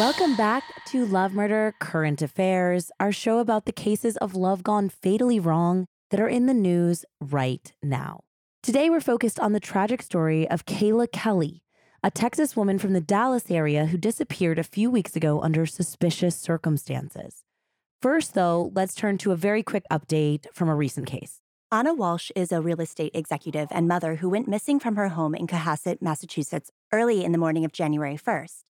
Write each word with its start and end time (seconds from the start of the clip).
Welcome 0.00 0.34
back 0.34 0.64
to 0.86 1.04
Love 1.04 1.34
Murder 1.34 1.74
Current 1.78 2.22
Affairs, 2.22 2.90
our 2.98 3.12
show 3.12 3.38
about 3.38 3.66
the 3.66 3.70
cases 3.70 4.16
of 4.16 4.34
love 4.34 4.62
gone 4.62 4.88
fatally 4.88 5.38
wrong 5.38 5.84
that 6.08 6.18
are 6.18 6.26
in 6.26 6.46
the 6.46 6.54
news 6.54 7.04
right 7.20 7.70
now. 7.82 8.20
Today, 8.62 8.88
we're 8.88 9.02
focused 9.02 9.38
on 9.38 9.52
the 9.52 9.60
tragic 9.60 10.00
story 10.00 10.48
of 10.48 10.64
Kayla 10.64 11.12
Kelley, 11.12 11.62
a 12.02 12.10
Texas 12.10 12.56
woman 12.56 12.78
from 12.78 12.94
the 12.94 13.02
Dallas 13.02 13.50
area 13.50 13.84
who 13.84 13.98
disappeared 13.98 14.58
a 14.58 14.62
few 14.62 14.90
weeks 14.90 15.16
ago 15.16 15.42
under 15.42 15.66
suspicious 15.66 16.34
circumstances. 16.34 17.44
First, 18.00 18.32
though, 18.32 18.72
let's 18.74 18.94
turn 18.94 19.18
to 19.18 19.32
a 19.32 19.36
very 19.36 19.62
quick 19.62 19.84
update 19.92 20.46
from 20.54 20.70
a 20.70 20.74
recent 20.74 21.08
case. 21.08 21.42
Ana 21.70 21.94
Walshe 21.94 22.30
is 22.34 22.52
a 22.52 22.62
real 22.62 22.80
estate 22.80 23.12
executive 23.12 23.68
and 23.70 23.86
mother 23.86 24.14
who 24.14 24.30
went 24.30 24.48
missing 24.48 24.80
from 24.80 24.96
her 24.96 25.10
home 25.10 25.34
in 25.34 25.46
Cohasset, 25.46 26.00
Massachusetts, 26.00 26.70
early 26.90 27.22
in 27.22 27.32
the 27.32 27.38
morning 27.38 27.66
of 27.66 27.72
January 27.72 28.16
1st. 28.16 28.62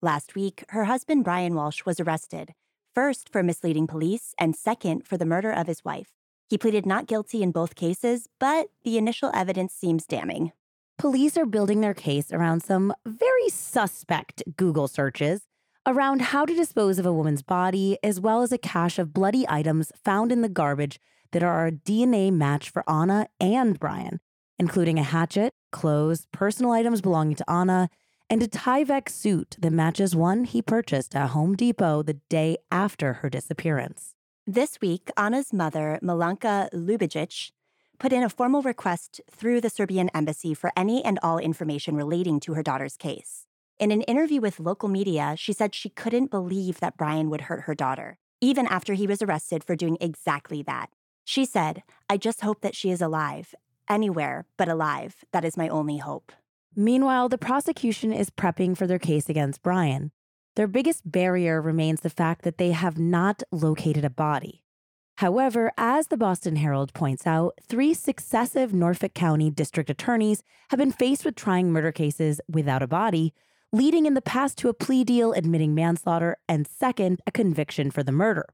Last 0.00 0.36
week, 0.36 0.64
her 0.68 0.84
husband 0.84 1.24
Brian 1.24 1.54
Walshe 1.54 1.84
was 1.84 1.98
arrested, 1.98 2.54
first 2.94 3.28
for 3.28 3.42
misleading 3.42 3.88
police 3.88 4.32
and 4.38 4.54
second 4.54 5.04
for 5.04 5.16
the 5.16 5.26
murder 5.26 5.50
of 5.50 5.66
his 5.66 5.84
wife. 5.84 6.12
He 6.48 6.56
pleaded 6.56 6.86
not 6.86 7.08
guilty 7.08 7.42
in 7.42 7.50
both 7.50 7.74
cases, 7.74 8.28
but 8.38 8.68
the 8.84 8.96
initial 8.96 9.32
evidence 9.34 9.72
seems 9.74 10.06
damning. 10.06 10.52
Police 10.98 11.36
are 11.36 11.46
building 11.46 11.80
their 11.80 11.94
case 11.94 12.32
around 12.32 12.62
some 12.62 12.94
very 13.04 13.48
suspect 13.48 14.44
Google 14.56 14.86
searches 14.86 15.48
around 15.84 16.22
how 16.22 16.44
to 16.44 16.54
dispose 16.54 17.00
of 17.00 17.06
a 17.06 17.12
woman's 17.12 17.42
body, 17.42 17.98
as 18.04 18.20
well 18.20 18.42
as 18.42 18.52
a 18.52 18.58
cache 18.58 19.00
of 19.00 19.12
bloody 19.12 19.46
items 19.48 19.90
found 20.04 20.30
in 20.30 20.42
the 20.42 20.48
garbage 20.48 21.00
that 21.32 21.42
are 21.42 21.66
a 21.66 21.72
DNA 21.72 22.32
match 22.32 22.70
for 22.70 22.88
Ana 22.88 23.26
and 23.40 23.80
Brian, 23.80 24.20
including 24.60 24.96
a 24.96 25.02
hatchet, 25.02 25.54
clothes, 25.72 26.28
personal 26.30 26.70
items 26.70 27.00
belonging 27.00 27.34
to 27.34 27.50
Ana, 27.50 27.90
and 28.30 28.42
a 28.42 28.48
Tyvek 28.48 29.08
suit 29.08 29.56
that 29.58 29.72
matches 29.72 30.14
one 30.14 30.44
he 30.44 30.60
purchased 30.60 31.16
at 31.16 31.30
Home 31.30 31.56
Depot 31.56 32.02
the 32.02 32.20
day 32.28 32.58
after 32.70 33.14
her 33.14 33.30
disappearance. 33.30 34.14
This 34.46 34.80
week, 34.80 35.10
Ana's 35.16 35.52
mother, 35.52 35.98
Milanka 36.02 36.70
Lubicic, 36.72 37.52
put 37.98 38.12
in 38.12 38.22
a 38.22 38.28
formal 38.28 38.62
request 38.62 39.20
through 39.30 39.60
the 39.60 39.70
Serbian 39.70 40.08
embassy 40.10 40.54
for 40.54 40.70
any 40.76 41.04
and 41.04 41.18
all 41.22 41.38
information 41.38 41.96
relating 41.96 42.38
to 42.40 42.54
her 42.54 42.62
daughter's 42.62 42.96
case. 42.96 43.46
In 43.78 43.90
an 43.90 44.02
interview 44.02 44.40
with 44.40 44.60
local 44.60 44.88
media, 44.88 45.34
she 45.36 45.52
said 45.52 45.74
she 45.74 45.88
couldn't 45.88 46.30
believe 46.30 46.80
that 46.80 46.96
Brian 46.96 47.30
would 47.30 47.42
hurt 47.42 47.62
her 47.62 47.74
daughter, 47.74 48.18
even 48.40 48.66
after 48.66 48.94
he 48.94 49.06
was 49.06 49.22
arrested 49.22 49.64
for 49.64 49.76
doing 49.76 49.96
exactly 50.00 50.62
that. 50.62 50.90
She 51.24 51.44
said, 51.44 51.82
I 52.08 52.16
just 52.16 52.40
hope 52.40 52.60
that 52.62 52.74
she 52.74 52.90
is 52.90 53.00
alive, 53.00 53.54
anywhere 53.88 54.46
but 54.56 54.68
alive. 54.68 55.24
That 55.32 55.44
is 55.44 55.56
my 55.56 55.68
only 55.68 55.98
hope. 55.98 56.32
Meanwhile, 56.76 57.28
the 57.28 57.38
prosecution 57.38 58.12
is 58.12 58.30
prepping 58.30 58.76
for 58.76 58.86
their 58.86 58.98
case 58.98 59.28
against 59.28 59.62
Brian. 59.62 60.12
Their 60.56 60.66
biggest 60.66 61.10
barrier 61.10 61.60
remains 61.60 62.00
the 62.00 62.10
fact 62.10 62.42
that 62.42 62.58
they 62.58 62.72
have 62.72 62.98
not 62.98 63.42
located 63.52 64.04
a 64.04 64.10
body. 64.10 64.64
However, 65.18 65.72
as 65.76 66.06
the 66.06 66.16
Boston 66.16 66.56
Herald 66.56 66.94
points 66.94 67.26
out, 67.26 67.58
three 67.68 67.92
successive 67.92 68.72
Norfolk 68.72 69.14
County 69.14 69.50
district 69.50 69.90
attorneys 69.90 70.44
have 70.70 70.78
been 70.78 70.92
faced 70.92 71.24
with 71.24 71.34
trying 71.34 71.72
murder 71.72 71.90
cases 71.90 72.40
without 72.48 72.82
a 72.82 72.86
body, 72.86 73.34
leading 73.72 74.06
in 74.06 74.14
the 74.14 74.22
past 74.22 74.56
to 74.58 74.68
a 74.68 74.74
plea 74.74 75.02
deal 75.02 75.32
admitting 75.32 75.74
manslaughter 75.74 76.36
and 76.48 76.68
second, 76.68 77.20
a 77.26 77.32
conviction 77.32 77.90
for 77.90 78.04
the 78.04 78.12
murder. 78.12 78.46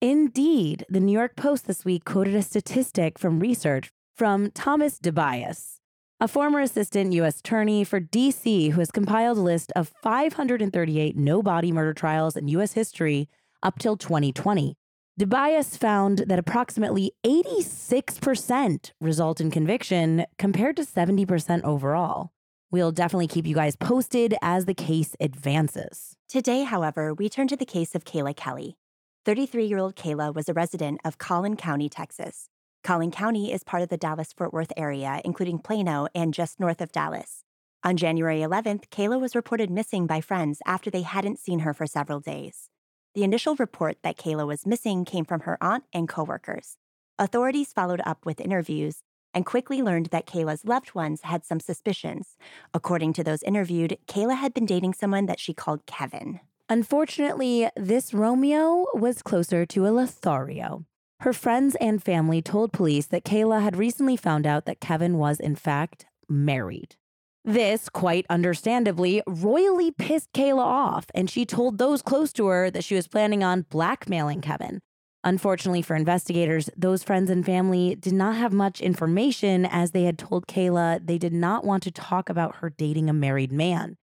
Indeed, 0.00 0.84
the 0.88 1.00
New 1.00 1.12
York 1.12 1.36
Post 1.36 1.66
this 1.66 1.84
week 1.84 2.04
quoted 2.04 2.34
a 2.34 2.42
statistic 2.42 3.18
from 3.18 3.40
research 3.40 3.90
from 4.14 4.50
Thomas 4.52 4.98
DiBiase, 4.98 5.80
a 6.18 6.28
former 6.28 6.60
assistant 6.60 7.12
U.S. 7.12 7.40
attorney 7.40 7.84
for 7.84 8.00
D.C. 8.00 8.70
who 8.70 8.80
has 8.80 8.90
compiled 8.90 9.36
a 9.36 9.42
list 9.42 9.70
of 9.76 9.92
538 10.02 11.16
no 11.16 11.42
body 11.42 11.72
murder 11.72 11.92
trials 11.92 12.36
in 12.36 12.48
U.S. 12.48 12.72
history 12.72 13.28
up 13.62 13.78
till 13.78 13.96
2020. 13.96 14.76
DiBiase 15.20 15.78
found 15.78 16.18
that 16.26 16.38
approximately 16.38 17.12
86% 17.24 18.92
result 19.00 19.40
in 19.40 19.50
conviction 19.50 20.24
compared 20.38 20.76
to 20.76 20.82
70% 20.82 21.62
overall. 21.64 22.30
We'll 22.70 22.92
definitely 22.92 23.28
keep 23.28 23.46
you 23.46 23.54
guys 23.54 23.76
posted 23.76 24.34
as 24.42 24.64
the 24.64 24.74
case 24.74 25.14
advances. 25.20 26.16
Today, 26.28 26.64
however, 26.64 27.14
we 27.14 27.28
turn 27.28 27.48
to 27.48 27.56
the 27.56 27.64
case 27.64 27.94
of 27.94 28.04
Kayla 28.04 28.36
Kelley. 28.36 28.76
33 29.24 29.66
year 29.66 29.78
old 29.78 29.96
Kayla 29.96 30.34
was 30.34 30.48
a 30.48 30.54
resident 30.54 31.00
of 31.04 31.18
Collin 31.18 31.56
County, 31.56 31.88
Texas. 31.88 32.48
Collin 32.86 33.10
County 33.10 33.52
is 33.52 33.64
part 33.64 33.82
of 33.82 33.88
the 33.88 33.96
Dallas 33.96 34.32
Fort 34.32 34.52
Worth 34.52 34.72
area, 34.76 35.20
including 35.24 35.58
Plano 35.58 36.06
and 36.14 36.32
just 36.32 36.60
north 36.60 36.80
of 36.80 36.92
Dallas. 36.92 37.42
On 37.82 37.96
January 37.96 38.38
11th, 38.38 38.90
Kayla 38.90 39.20
was 39.20 39.34
reported 39.34 39.72
missing 39.72 40.06
by 40.06 40.20
friends 40.20 40.60
after 40.64 40.88
they 40.88 41.02
hadn't 41.02 41.40
seen 41.40 41.58
her 41.60 41.74
for 41.74 41.88
several 41.88 42.20
days. 42.20 42.68
The 43.16 43.24
initial 43.24 43.56
report 43.56 43.96
that 44.04 44.16
Kayla 44.16 44.46
was 44.46 44.66
missing 44.66 45.04
came 45.04 45.24
from 45.24 45.40
her 45.40 45.58
aunt 45.60 45.82
and 45.92 46.08
coworkers. 46.08 46.76
Authorities 47.18 47.72
followed 47.72 48.02
up 48.06 48.24
with 48.24 48.40
interviews 48.40 49.02
and 49.34 49.44
quickly 49.44 49.82
learned 49.82 50.06
that 50.12 50.28
Kayla's 50.28 50.64
loved 50.64 50.94
ones 50.94 51.22
had 51.22 51.44
some 51.44 51.58
suspicions. 51.58 52.36
According 52.72 53.14
to 53.14 53.24
those 53.24 53.42
interviewed, 53.42 53.98
Kayla 54.06 54.36
had 54.36 54.54
been 54.54 54.64
dating 54.64 54.94
someone 54.94 55.26
that 55.26 55.40
she 55.40 55.52
called 55.52 55.86
Kevin. 55.86 56.38
Unfortunately, 56.68 57.68
this 57.74 58.14
Romeo 58.14 58.86
was 58.94 59.22
closer 59.22 59.66
to 59.66 59.88
a 59.88 59.90
Lothario. 59.90 60.84
Her 61.20 61.32
friends 61.32 61.76
and 61.80 62.02
family 62.02 62.42
told 62.42 62.72
police 62.72 63.06
that 63.06 63.24
Kayla 63.24 63.62
had 63.62 63.76
recently 63.76 64.16
found 64.16 64.46
out 64.46 64.66
that 64.66 64.80
Kevin 64.80 65.16
was, 65.16 65.40
in 65.40 65.56
fact, 65.56 66.06
married. 66.28 66.96
This, 67.44 67.88
quite 67.88 68.26
understandably, 68.28 69.22
royally 69.26 69.92
pissed 69.92 70.32
Kayla 70.32 70.64
off, 70.64 71.06
and 71.14 71.30
she 71.30 71.46
told 71.46 71.78
those 71.78 72.02
close 72.02 72.32
to 72.34 72.46
her 72.46 72.70
that 72.70 72.84
she 72.84 72.96
was 72.96 73.08
planning 73.08 73.42
on 73.42 73.66
blackmailing 73.70 74.40
Kevin. 74.40 74.80
Unfortunately 75.24 75.82
for 75.82 75.96
investigators, 75.96 76.68
those 76.76 77.02
friends 77.02 77.30
and 77.30 77.46
family 77.46 77.94
did 77.94 78.12
not 78.12 78.36
have 78.36 78.52
much 78.52 78.80
information 78.80 79.64
as 79.64 79.92
they 79.92 80.04
had 80.04 80.18
told 80.18 80.46
Kayla 80.46 81.04
they 81.04 81.18
did 81.18 81.32
not 81.32 81.64
want 81.64 81.82
to 81.84 81.90
talk 81.90 82.28
about 82.28 82.56
her 82.56 82.70
dating 82.70 83.08
a 83.08 83.12
married 83.12 83.52
man. 83.52 83.96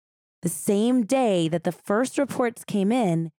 The 0.43 0.49
same 0.49 1.05
day 1.05 1.49
that 1.49 1.65
the 1.65 1.73
first 1.73 2.17
reports 2.17 2.65
came 2.65 2.93
in, 2.93 3.33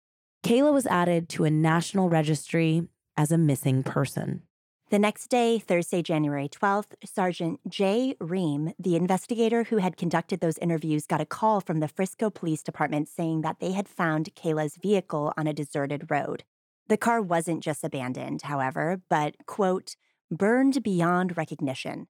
Kayla 0.44 0.74
was 0.74 0.86
added 0.86 1.30
to 1.30 1.46
a 1.46 1.50
national 1.50 2.10
registry 2.10 2.88
as 3.18 3.32
a 3.32 3.38
missing 3.38 3.84
person. 3.84 4.44
The 4.92 5.00
next 5.00 5.28
day, 5.28 5.58
Thursday, 5.58 6.02
January 6.02 6.50
12th, 6.50 6.96
Sergeant 7.06 7.62
Jay 7.70 8.16
Ream, 8.20 8.74
the 8.78 8.98
investigator 8.98 9.64
who 9.64 9.78
had 9.78 9.96
conducted 9.96 10.42
those 10.42 10.58
interviews, 10.58 11.08
got 11.08 11.22
a 11.22 11.26
call 11.26 11.62
from 11.62 11.80
the 11.80 11.88
Frisco 11.88 12.30
Police 12.30 12.62
Department 12.62 13.08
saying 13.08 13.40
that 13.42 13.62
they 13.62 13.72
had 13.72 13.88
found 13.88 14.36
Kayla's 14.36 14.76
vehicle 14.76 15.32
on 15.38 15.48
a 15.48 15.54
deserted 15.54 16.12
road. 16.12 16.44
The 16.90 16.98
car 16.98 17.22
wasn't 17.22 17.64
just 17.64 17.86
abandoned, 17.86 18.42
however, 18.42 19.02
but, 19.10 19.36
quote, 19.46 19.96
burned 20.30 20.84
beyond 20.84 21.38
recognition. 21.38 22.08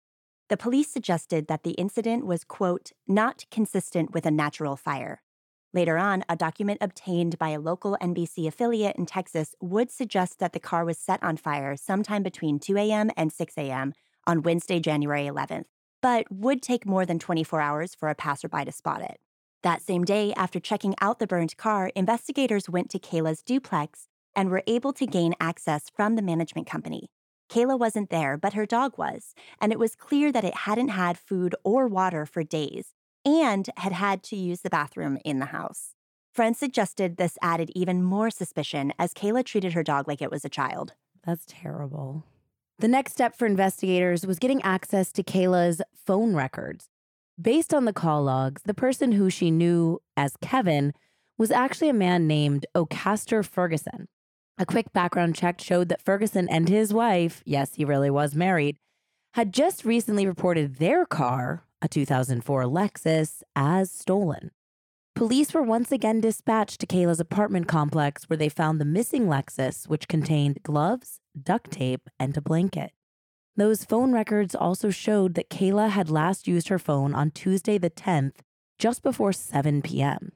The 0.49 0.57
police 0.57 0.91
suggested 0.91 1.47
that 1.47 1.61
the 1.61 1.73
incident 1.73 2.25
was, 2.25 2.43
quote, 2.43 2.93
not 3.07 3.45
consistent 3.51 4.11
with 4.11 4.25
a 4.25 4.31
natural 4.31 4.75
fire. 4.75 5.21
Later 5.73 5.97
on, 5.97 6.25
a 6.27 6.35
document 6.35 6.79
obtained 6.81 7.39
by 7.39 7.49
a 7.49 7.59
local 7.59 7.97
NBC 8.01 8.45
affiliate 8.45 8.97
in 8.97 9.05
Texas 9.05 9.55
would 9.61 9.89
suggest 9.89 10.39
that 10.39 10.51
the 10.51 10.59
car 10.59 10.83
was 10.83 10.97
set 10.97 11.23
on 11.23 11.37
fire 11.37 11.77
sometime 11.77 12.23
between 12.23 12.59
2 12.59 12.77
a.m. 12.77 13.09
and 13.15 13.31
6 13.31 13.53
a.m. 13.57 13.93
on 14.27 14.41
Wednesday, 14.41 14.81
January 14.81 15.23
11th, 15.27 15.65
but 16.01 16.29
would 16.29 16.61
take 16.61 16.85
more 16.85 17.05
than 17.05 17.19
24 17.19 17.61
hours 17.61 17.95
for 17.95 18.09
a 18.09 18.15
passerby 18.15 18.65
to 18.65 18.71
spot 18.71 19.01
it. 19.01 19.21
That 19.63 19.81
same 19.81 20.03
day, 20.03 20.33
after 20.35 20.59
checking 20.59 20.93
out 20.99 21.19
the 21.19 21.27
burned 21.27 21.55
car, 21.55 21.89
investigators 21.95 22.69
went 22.69 22.89
to 22.89 22.99
Kayla's 22.99 23.41
duplex 23.41 24.07
and 24.35 24.49
were 24.49 24.63
able 24.67 24.91
to 24.93 25.05
gain 25.05 25.35
access 25.39 25.89
from 25.89 26.15
the 26.15 26.21
management 26.21 26.67
company. 26.67 27.11
Kayla 27.49 27.79
wasn't 27.79 28.09
there, 28.09 28.37
but 28.37 28.53
her 28.53 28.65
dog 28.65 28.97
was, 28.97 29.33
and 29.61 29.71
it 29.71 29.79
was 29.79 29.95
clear 29.95 30.31
that 30.33 30.43
it 30.43 30.55
hadn't 30.55 30.89
had 30.89 31.17
food 31.17 31.55
or 31.63 31.87
water 31.87 32.25
for 32.25 32.43
days, 32.43 32.93
and 33.25 33.69
had 33.77 33.93
had 33.93 34.23
to 34.23 34.35
use 34.35 34.61
the 34.61 34.69
bathroom 34.69 35.17
in 35.23 35.39
the 35.39 35.47
house. 35.47 35.95
Friends 36.33 36.57
suggested 36.57 37.17
this 37.17 37.37
added 37.41 37.71
even 37.75 38.01
more 38.01 38.29
suspicion 38.29 38.93
as 38.97 39.13
Kayla 39.13 39.43
treated 39.45 39.73
her 39.73 39.83
dog 39.83 40.07
like 40.07 40.21
it 40.21 40.31
was 40.31 40.45
a 40.45 40.49
child. 40.49 40.93
That's 41.25 41.43
terrible. 41.47 42.23
The 42.79 42.87
next 42.87 43.11
step 43.11 43.37
for 43.37 43.45
investigators 43.45 44.25
was 44.25 44.39
getting 44.39 44.61
access 44.63 45.11
to 45.11 45.23
Kayla's 45.23 45.81
phone 45.93 46.33
records. 46.33 46.87
Based 47.39 47.73
on 47.73 47.85
the 47.85 47.93
call 47.93 48.23
logs, 48.23 48.63
the 48.63 48.73
person 48.73 49.11
who 49.11 49.29
she 49.29 49.51
knew 49.51 49.99
as 50.15 50.37
Kevin 50.41 50.93
was 51.37 51.51
actually 51.51 51.89
a 51.89 51.93
man 51.93 52.27
named 52.27 52.65
Ocastor 52.75 53.45
Ferguson. 53.45 54.07
A 54.57 54.65
quick 54.65 54.93
background 54.93 55.35
check 55.35 55.59
showed 55.59 55.89
that 55.89 56.01
Ferguson 56.01 56.47
and 56.49 56.69
his 56.69 56.93
wife, 56.93 57.41
yes, 57.45 57.75
he 57.75 57.85
really 57.85 58.09
was 58.09 58.35
married, 58.35 58.77
had 59.33 59.53
just 59.53 59.85
recently 59.85 60.27
reported 60.27 60.75
their 60.75 61.05
car, 61.05 61.63
a 61.81 61.87
2004 61.87 62.63
Lexus, 62.63 63.43
as 63.55 63.91
stolen. 63.91 64.51
Police 65.15 65.53
were 65.53 65.61
once 65.61 65.91
again 65.91 66.21
dispatched 66.21 66.79
to 66.79 66.87
Kayla's 66.87 67.19
apartment 67.19 67.67
complex 67.67 68.29
where 68.29 68.37
they 68.37 68.49
found 68.49 68.79
the 68.79 68.85
missing 68.85 69.27
Lexus, 69.27 69.87
which 69.87 70.07
contained 70.07 70.63
gloves, 70.63 71.19
duct 71.41 71.71
tape, 71.71 72.09
and 72.19 72.35
a 72.35 72.41
blanket. 72.41 72.91
Those 73.57 73.83
phone 73.83 74.13
records 74.13 74.55
also 74.55 74.89
showed 74.89 75.35
that 75.35 75.49
Kayla 75.49 75.89
had 75.89 76.09
last 76.09 76.47
used 76.47 76.69
her 76.69 76.79
phone 76.79 77.13
on 77.13 77.31
Tuesday 77.31 77.77
the 77.77 77.89
10th, 77.89 78.37
just 78.79 79.03
before 79.03 79.33
7 79.33 79.81
p.m. 79.81 80.31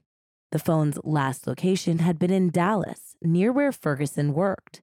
The 0.51 0.59
phone's 0.59 0.99
last 1.03 1.47
location 1.47 1.99
had 1.99 2.19
been 2.19 2.31
in 2.31 2.49
Dallas, 2.49 3.15
near 3.21 3.51
where 3.51 3.71
Ferguson 3.71 4.33
worked. 4.33 4.81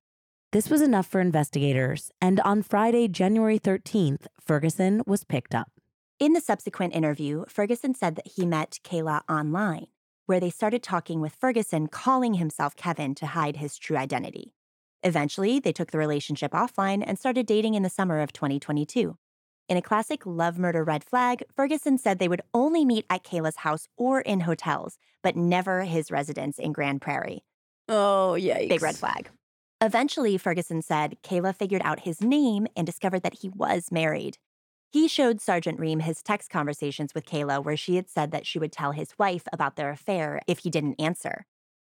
This 0.52 0.68
was 0.68 0.82
enough 0.82 1.06
for 1.06 1.20
investigators, 1.20 2.10
and 2.20 2.40
on 2.40 2.62
Friday, 2.62 3.08
January 3.08 3.58
13th, 3.58 4.26
Ferguson 4.40 5.02
was 5.06 5.24
picked 5.24 5.54
up. 5.54 5.70
In 6.18 6.34
the 6.34 6.40
subsequent 6.40 6.94
interview, 6.94 7.44
Ferguson 7.48 7.94
said 7.94 8.16
that 8.16 8.28
he 8.36 8.46
met 8.46 8.78
Kayla 8.84 9.22
online, 9.28 9.86
where 10.26 10.38
they 10.38 10.50
started 10.50 10.82
talking 10.82 11.20
with 11.20 11.34
Ferguson 11.34 11.88
calling 11.88 12.34
himself 12.34 12.76
Kevin 12.76 13.14
to 13.16 13.26
hide 13.26 13.56
his 13.56 13.76
true 13.76 13.96
identity. 13.96 14.54
Eventually, 15.02 15.58
they 15.58 15.72
took 15.72 15.90
the 15.90 15.98
relationship 15.98 16.52
offline 16.52 17.02
and 17.04 17.18
started 17.18 17.46
dating 17.46 17.74
in 17.74 17.82
the 17.82 17.90
summer 17.90 18.20
of 18.20 18.32
2022. 18.32 19.16
In 19.68 19.76
a 19.76 19.82
classic 19.82 20.24
love 20.24 20.58
murder 20.58 20.84
red 20.84 21.02
flag, 21.02 21.42
Ferguson 21.50 21.98
said 21.98 22.18
they 22.18 22.28
would 22.28 22.42
only 22.54 22.84
meet 22.84 23.06
at 23.10 23.24
Kayla's 23.24 23.56
house 23.56 23.88
or 23.96 24.20
in 24.20 24.40
hotels, 24.40 24.98
but 25.22 25.34
never 25.34 25.82
his 25.82 26.12
residence 26.12 26.58
in 26.58 26.72
Grand 26.72 27.00
Prairie. 27.00 27.42
Oh, 27.88 28.34
yeah. 28.34 28.58
Big 28.68 28.82
red 28.82 28.96
flag. 28.96 29.30
Eventually, 29.80 30.38
Ferguson 30.38 30.82
said 30.82 31.16
Kayla 31.24 31.56
figured 31.56 31.82
out 31.84 32.00
his 32.00 32.20
name 32.20 32.68
and 32.76 32.86
discovered 32.86 33.22
that 33.24 33.38
he 33.40 33.48
was 33.48 33.90
married. 33.90 34.38
He 34.92 35.08
showed 35.08 35.40
Sergeant 35.40 35.80
Ream 35.80 36.00
his 36.00 36.22
text 36.22 36.50
conversations 36.50 37.14
with 37.14 37.24
Kayla, 37.24 37.64
where 37.64 37.78
she 37.78 37.96
had 37.96 38.10
said 38.10 38.30
that 38.30 38.46
she 38.46 38.58
would 38.58 38.72
tell 38.72 38.92
his 38.92 39.18
wife 39.18 39.48
about 39.50 39.76
their 39.76 39.90
affair 39.90 40.42
if 40.46 40.58
he 40.58 40.70
didn't 40.70 41.00
answer. 41.00 41.46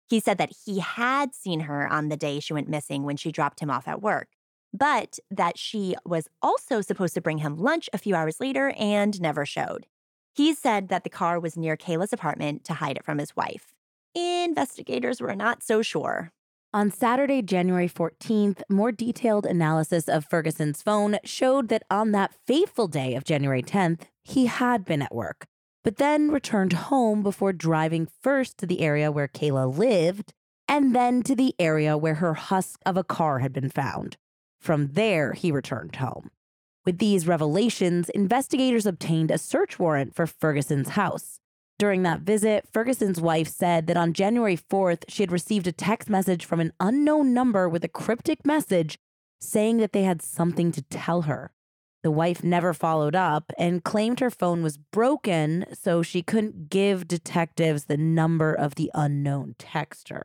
He 0.08 0.22
said 0.22 0.38
that 0.38 0.54
he 0.66 0.80
had 0.80 1.36
seen 1.36 1.62
her 1.62 1.86
on 1.92 2.08
the 2.08 2.16
day 2.16 2.40
she 2.40 2.54
went 2.54 2.70
missing 2.70 3.04
when 3.04 3.18
she 3.18 3.32
dropped 3.32 3.60
him 3.60 3.70
off 3.70 3.90
at 3.90 4.02
work, 4.02 4.30
but 4.74 5.20
that 5.30 5.58
she 5.58 5.96
was 6.06 6.30
also 6.42 6.80
supposed 6.80 7.14
to 7.16 7.22
bring 7.22 7.40
him 7.40 7.58
lunch 7.58 7.90
a 7.92 7.98
few 7.98 8.16
hours 8.16 8.40
later 8.40 8.74
and 8.78 9.20
never 9.20 9.46
showed. 9.46 9.86
He 10.34 10.54
said 10.54 10.88
that 10.88 11.04
the 11.04 11.10
car 11.10 11.42
was 11.42 11.58
near 11.58 11.76
Kayla's 11.76 12.14
apartment 12.14 12.64
to 12.66 12.76
hide 12.76 12.96
it 12.96 13.04
from 13.04 13.18
his 13.18 13.36
wife. 13.36 13.74
Investigators 14.16 15.20
were 15.20 15.36
not 15.36 15.62
so 15.62 15.82
sure. 15.82 16.32
On 16.76 16.90
Saturday, 16.90 17.44
January 17.44 17.88
14th, 17.88 18.64
more 18.68 18.92
detailed 18.92 19.46
analysis 19.46 20.10
of 20.10 20.26
Ferguson's 20.26 20.82
phone 20.82 21.20
showed 21.24 21.68
that 21.68 21.84
on 21.92 22.14
that 22.14 22.34
fateful 22.48 22.88
day 22.88 23.14
of 23.14 23.24
January 23.24 23.62
10th, 23.62 24.02
he 24.24 24.48
had 24.48 24.84
been 24.84 25.04
at 25.04 25.14
work, 25.14 25.46
but 25.84 25.98
then 25.98 26.32
returned 26.32 26.74
home 26.74 27.22
before 27.22 27.54
driving 27.54 28.08
first 28.24 28.58
to 28.58 28.66
the 28.66 28.82
area 28.82 29.12
where 29.12 29.28
Kayla 29.28 29.78
lived 29.78 30.34
and 30.68 30.96
then 30.96 31.22
to 31.22 31.36
the 31.36 31.54
area 31.60 31.96
where 31.96 32.16
her 32.16 32.34
husk 32.34 32.80
of 32.88 32.98
a 32.98 33.04
car 33.04 33.38
had 33.38 33.54
been 33.54 33.70
found. 33.70 34.18
From 34.60 34.94
there, 34.94 35.34
he 35.34 35.52
returned 35.52 35.98
home. 35.98 36.32
With 36.86 36.98
these 36.98 37.28
revelations, 37.28 38.10
investigators 38.10 38.88
obtained 38.88 39.30
a 39.30 39.38
search 39.38 39.78
warrant 39.78 40.16
for 40.16 40.26
Ferguson's 40.26 40.90
house. 40.90 41.40
During 41.84 42.04
that 42.04 42.22
visit, 42.22 42.66
Ferguson's 42.72 43.20
wife 43.20 43.50
said 43.50 43.88
that 43.88 43.98
on 43.98 44.14
January 44.14 44.56
4th, 44.56 45.04
she 45.10 45.22
had 45.22 45.34
received 45.34 45.68
a 45.68 45.74
text 45.74 46.10
message 46.10 46.46
from 46.46 46.62
an 46.62 46.72
unknown 46.80 47.34
number 47.34 47.68
with 47.68 47.84
a 47.84 47.90
cryptic 47.90 48.46
message 48.46 48.98
saying 49.42 49.80
that 49.80 49.92
they 49.92 50.04
had 50.04 50.22
something 50.22 50.72
to 50.72 50.82
tell 50.84 51.24
her. 51.24 51.52
The 52.02 52.10
wife 52.10 52.42
never 52.42 52.74
followed 52.74 53.16
up 53.16 53.52
and 53.60 53.84
claimed 53.84 54.22
her 54.22 54.30
phone 54.30 54.64
was 54.64 54.78
broken, 54.78 55.66
so 55.74 56.02
she 56.02 56.22
couldn't 56.22 56.70
give 56.70 57.06
detectives 57.06 57.84
the 57.84 57.98
number 57.98 58.54
of 58.54 58.76
the 58.76 58.90
unknown 58.94 59.56
texter. 59.60 60.24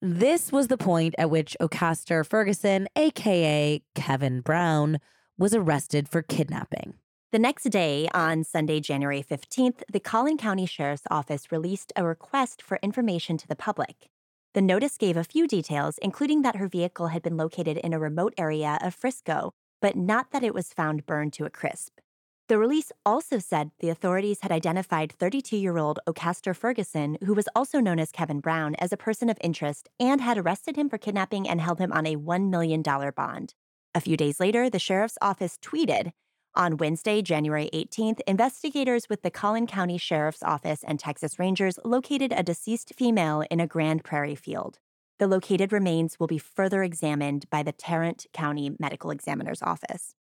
This 0.00 0.50
was 0.50 0.68
the 0.68 0.78
point 0.78 1.14
at 1.18 1.28
which 1.28 1.58
Ocastor 1.60 2.26
Ferguson, 2.26 2.88
aka 2.96 3.82
Kevin 3.94 4.40
Brown, 4.40 4.98
was 5.36 5.54
arrested 5.54 6.08
for 6.08 6.22
kidnapping. 6.22 6.94
The 7.32 7.38
next 7.38 7.70
day, 7.70 8.08
on 8.12 8.42
Sunday, 8.42 8.80
January 8.80 9.22
15th, 9.22 9.84
the 9.88 10.00
Collin 10.00 10.36
County 10.36 10.66
Sheriff's 10.66 11.06
Office 11.12 11.52
released 11.52 11.92
a 11.94 12.04
request 12.04 12.60
for 12.60 12.80
information 12.82 13.36
to 13.36 13.46
the 13.46 13.54
public. 13.54 14.08
The 14.52 14.60
notice 14.60 14.96
gave 14.96 15.16
a 15.16 15.22
few 15.22 15.46
details, 15.46 15.96
including 15.98 16.42
that 16.42 16.56
her 16.56 16.66
vehicle 16.66 17.06
had 17.06 17.22
been 17.22 17.36
located 17.36 17.76
in 17.76 17.92
a 17.92 18.00
remote 18.00 18.34
area 18.36 18.80
of 18.82 18.96
Frisco, 18.96 19.52
but 19.80 19.94
not 19.94 20.32
that 20.32 20.42
it 20.42 20.54
was 20.54 20.72
found 20.72 21.06
burned 21.06 21.32
to 21.34 21.44
a 21.44 21.50
crisp. 21.50 22.00
The 22.48 22.58
release 22.58 22.90
also 23.06 23.38
said 23.38 23.70
the 23.78 23.90
authorities 23.90 24.40
had 24.42 24.50
identified 24.50 25.12
32 25.12 25.56
year 25.56 25.78
old 25.78 26.00
Ocastor 26.08 26.56
Ferguson, 26.56 27.16
who 27.24 27.34
was 27.34 27.48
also 27.54 27.78
known 27.78 28.00
as 28.00 28.10
Kevin 28.10 28.40
Brown, 28.40 28.74
as 28.80 28.92
a 28.92 28.96
person 28.96 29.30
of 29.30 29.38
interest 29.40 29.88
and 30.00 30.20
had 30.20 30.36
arrested 30.36 30.74
him 30.74 30.88
for 30.88 30.98
kidnapping 30.98 31.48
and 31.48 31.60
held 31.60 31.78
him 31.78 31.92
on 31.92 32.06
a 32.06 32.16
$1 32.16 32.50
million 32.50 32.82
bond. 32.82 33.54
A 33.94 34.00
few 34.00 34.16
days 34.16 34.40
later, 34.40 34.68
the 34.68 34.80
sheriff's 34.80 35.18
office 35.22 35.60
tweeted 35.62 36.10
on 36.54 36.76
Wednesday, 36.76 37.22
January 37.22 37.70
18th, 37.72 38.20
investigators 38.26 39.08
with 39.08 39.22
the 39.22 39.30
Collin 39.30 39.66
County 39.66 39.98
Sheriff's 39.98 40.42
Office 40.42 40.82
and 40.82 40.98
Texas 40.98 41.38
Rangers 41.38 41.78
located 41.84 42.32
a 42.32 42.42
deceased 42.42 42.92
female 42.96 43.44
in 43.50 43.60
a 43.60 43.66
Grand 43.66 44.04
Prairie 44.04 44.34
field. 44.34 44.78
The 45.18 45.26
located 45.26 45.72
remains 45.72 46.18
will 46.18 46.26
be 46.26 46.38
further 46.38 46.82
examined 46.82 47.48
by 47.50 47.62
the 47.62 47.72
Tarrant 47.72 48.26
County 48.32 48.72
Medical 48.78 49.10
Examiner's 49.10 49.62
Office. 49.62 50.14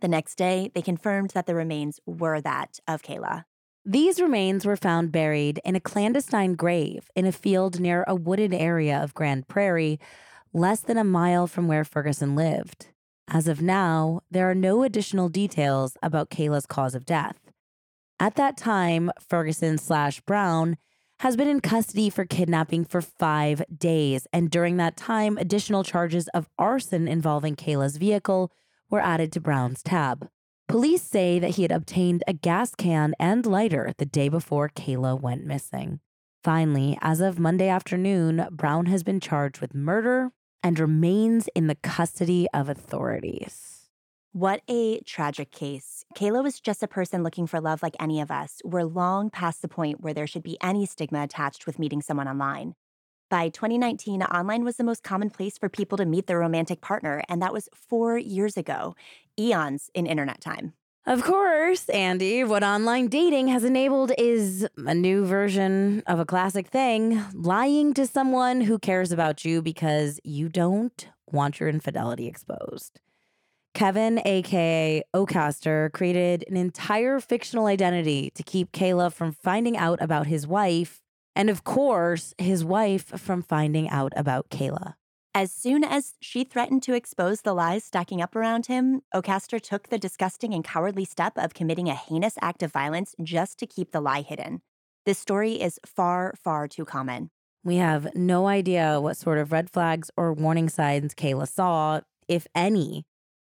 The 0.00 0.08
next 0.08 0.36
day, 0.36 0.70
they 0.74 0.82
confirmed 0.82 1.30
that 1.30 1.46
the 1.46 1.54
remains 1.54 2.00
were 2.06 2.40
that 2.40 2.78
of 2.86 3.02
Kayla. 3.02 3.44
These 3.84 4.20
remains 4.20 4.64
were 4.64 4.76
found 4.76 5.10
buried 5.10 5.60
in 5.64 5.74
a 5.74 5.80
clandestine 5.80 6.54
grave 6.54 7.08
in 7.16 7.26
a 7.26 7.32
field 7.32 7.80
near 7.80 8.04
a 8.06 8.14
wooded 8.14 8.54
area 8.54 9.02
of 9.02 9.14
Grand 9.14 9.48
Prairie, 9.48 9.98
less 10.52 10.80
than 10.80 10.96
a 10.96 11.04
mile 11.04 11.46
from 11.46 11.66
where 11.66 11.84
Ferguson 11.84 12.36
lived. 12.36 12.88
As 13.34 13.48
of 13.48 13.62
now, 13.62 14.20
there 14.30 14.50
are 14.50 14.54
no 14.54 14.82
additional 14.82 15.30
details 15.30 15.96
about 16.02 16.28
Kayla's 16.28 16.66
cause 16.66 16.94
of 16.94 17.06
death. 17.06 17.38
At 18.20 18.34
that 18.34 18.58
time, 18.58 19.10
Ferguson 19.26 19.78
slash 19.78 20.20
Brown 20.20 20.76
has 21.20 21.34
been 21.34 21.48
in 21.48 21.60
custody 21.60 22.10
for 22.10 22.26
kidnapping 22.26 22.84
for 22.84 23.00
five 23.00 23.62
days, 23.74 24.26
and 24.34 24.50
during 24.50 24.76
that 24.76 24.98
time, 24.98 25.38
additional 25.38 25.82
charges 25.82 26.28
of 26.34 26.50
arson 26.58 27.08
involving 27.08 27.56
Kayla's 27.56 27.96
vehicle 27.96 28.52
were 28.90 29.00
added 29.00 29.32
to 29.32 29.40
Brown's 29.40 29.82
tab. 29.82 30.28
Police 30.68 31.02
say 31.02 31.38
that 31.38 31.52
he 31.52 31.62
had 31.62 31.72
obtained 31.72 32.22
a 32.26 32.34
gas 32.34 32.74
can 32.74 33.14
and 33.18 33.46
lighter 33.46 33.94
the 33.96 34.04
day 34.04 34.28
before 34.28 34.68
Kayla 34.68 35.18
went 35.18 35.46
missing. 35.46 36.00
Finally, 36.44 36.98
as 37.00 37.22
of 37.22 37.38
Monday 37.38 37.70
afternoon, 37.70 38.46
Brown 38.50 38.86
has 38.86 39.02
been 39.02 39.20
charged 39.20 39.62
with 39.62 39.74
murder, 39.74 40.32
and 40.62 40.78
remains 40.78 41.48
in 41.54 41.66
the 41.66 41.74
custody 41.74 42.46
of 42.54 42.68
authorities. 42.68 43.88
What 44.32 44.62
a 44.68 45.00
tragic 45.00 45.50
case. 45.50 46.04
Kayla 46.16 46.42
was 46.42 46.58
just 46.58 46.82
a 46.82 46.88
person 46.88 47.22
looking 47.22 47.46
for 47.46 47.60
love 47.60 47.82
like 47.82 47.96
any 48.00 48.20
of 48.20 48.30
us. 48.30 48.62
We're 48.64 48.84
long 48.84 49.28
past 49.28 49.60
the 49.60 49.68
point 49.68 50.00
where 50.00 50.14
there 50.14 50.26
should 50.26 50.42
be 50.42 50.56
any 50.62 50.86
stigma 50.86 51.22
attached 51.22 51.66
with 51.66 51.78
meeting 51.78 52.00
someone 52.00 52.28
online. 52.28 52.74
By 53.28 53.50
2019, 53.50 54.22
online 54.22 54.64
was 54.64 54.76
the 54.76 54.84
most 54.84 55.02
common 55.02 55.30
place 55.30 55.58
for 55.58 55.68
people 55.68 55.98
to 55.98 56.06
meet 56.06 56.26
their 56.26 56.38
romantic 56.38 56.80
partner, 56.80 57.22
and 57.28 57.42
that 57.42 57.52
was 57.52 57.68
four 57.74 58.16
years 58.18 58.56
ago, 58.56 58.94
eons 59.38 59.90
in 59.94 60.06
internet 60.06 60.40
time. 60.40 60.74
Of 61.04 61.24
course, 61.24 61.88
Andie, 61.88 62.44
what 62.44 62.62
online 62.62 63.08
dating 63.08 63.48
has 63.48 63.64
enabled 63.64 64.12
is 64.16 64.68
a 64.76 64.94
new 64.94 65.24
version 65.24 66.04
of 66.06 66.20
a 66.20 66.24
classic 66.24 66.68
thing 66.68 67.20
lying 67.34 67.92
to 67.94 68.06
someone 68.06 68.60
who 68.60 68.78
cares 68.78 69.10
about 69.10 69.44
you 69.44 69.62
because 69.62 70.20
you 70.22 70.48
don't 70.48 71.08
want 71.28 71.58
your 71.58 71.68
infidelity 71.68 72.28
exposed. 72.28 73.00
Kevin, 73.74 74.20
aka 74.24 75.02
Ocastor, 75.12 75.90
created 75.90 76.44
an 76.48 76.56
entire 76.56 77.18
fictional 77.18 77.66
identity 77.66 78.30
to 78.36 78.44
keep 78.44 78.70
Kayla 78.70 79.12
from 79.12 79.32
finding 79.32 79.76
out 79.76 80.00
about 80.00 80.28
his 80.28 80.46
wife, 80.46 81.00
and 81.34 81.50
of 81.50 81.64
course, 81.64 82.32
his 82.38 82.64
wife 82.64 83.06
from 83.18 83.42
finding 83.42 83.88
out 83.88 84.12
about 84.14 84.50
Kayla. 84.50 84.94
As 85.34 85.50
soon 85.50 85.82
as 85.82 86.12
she 86.20 86.44
threatened 86.44 86.82
to 86.82 86.92
expose 86.92 87.40
the 87.40 87.54
lies 87.54 87.84
stacking 87.84 88.20
up 88.20 88.36
around 88.36 88.66
him, 88.66 89.00
Ocastor 89.14 89.58
took 89.62 89.88
the 89.88 89.96
disgusting 89.96 90.52
and 90.52 90.62
cowardly 90.62 91.06
step 91.06 91.32
of 91.38 91.54
committing 91.54 91.88
a 91.88 91.94
heinous 91.94 92.34
act 92.42 92.62
of 92.62 92.70
violence 92.70 93.14
just 93.22 93.58
to 93.58 93.66
keep 93.66 93.92
the 93.92 94.00
lie 94.02 94.20
hidden. 94.20 94.60
This 95.06 95.18
story 95.18 95.54
is 95.54 95.80
far, 95.86 96.34
far 96.36 96.68
too 96.68 96.84
common. 96.84 97.30
We 97.64 97.76
have 97.76 98.14
no 98.14 98.46
idea 98.46 99.00
what 99.00 99.16
sort 99.16 99.38
of 99.38 99.52
red 99.52 99.70
flags 99.70 100.10
or 100.18 100.34
warning 100.34 100.68
signs 100.68 101.14
Kayla 101.14 101.48
saw, 101.48 102.00
if 102.28 102.46
any, 102.54 103.04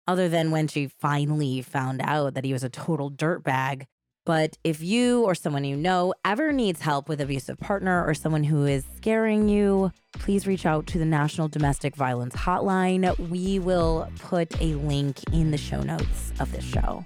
other 0.08 0.28
than 0.28 0.50
when 0.50 0.68
she 0.68 0.88
finally 0.88 1.62
found 1.62 2.02
out 2.04 2.34
that 2.34 2.46
he 2.46 2.54
was 2.54 2.64
a 2.64 2.70
total 2.70 3.12
dirtbag 3.12 3.86
but 4.26 4.58
if 4.64 4.82
you 4.82 5.24
or 5.24 5.36
someone 5.36 5.64
you 5.64 5.78
know 5.78 6.14
ever 6.26 6.52
needs 6.52 6.82
help 6.82 7.08
with 7.08 7.22
abusive 7.22 7.60
partner 7.60 8.04
or 8.06 8.14
someone 8.14 8.44
who 8.44 8.66
is 8.66 8.84
scaring 8.98 9.48
you, 9.48 9.92
please 10.14 10.48
reach 10.48 10.66
out 10.66 10.88
to 10.88 10.98
the 10.98 11.06
National 11.06 11.48
Domestic 11.48 11.96
Violence 11.96 12.36
Hotline. 12.36 13.18
We 13.30 13.60
will 13.60 14.10
put 14.20 14.60
a 14.60 14.74
link 14.76 15.20
in 15.32 15.52
the 15.52 15.58
show 15.58 15.82
notes 15.82 16.34
of 16.40 16.52
this 16.52 16.66
show. 16.66 17.06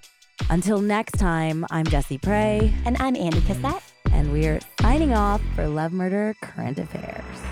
Until 0.50 0.80
next 0.80 1.20
time, 1.20 1.66
I'm 1.70 1.86
Jessie 1.86 2.18
Pray. 2.18 2.74
And 2.86 2.96
I'm 3.00 3.16
Andie 3.16 3.42
Cassette. 3.42 3.84
And 4.12 4.32
we're 4.32 4.60
signing 4.82 5.14
off 5.14 5.42
for 5.56 5.68
Love 5.68 5.92
Murder 5.92 6.36
Current 6.42 6.80
Affairs. 6.80 7.49